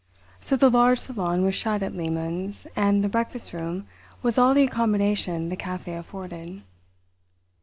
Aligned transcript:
So 0.39 0.55
the 0.57 0.71
large 0.71 0.97
salon 0.97 1.43
was 1.43 1.53
shut 1.53 1.83
at 1.83 1.93
Lehmann's 1.93 2.65
and 2.75 3.03
the 3.03 3.07
breakfast 3.07 3.53
room 3.53 3.85
was 4.23 4.35
all 4.35 4.55
the 4.55 4.63
accommodation 4.63 5.49
the 5.49 5.55
café 5.55 5.95
afforded. 5.99 6.63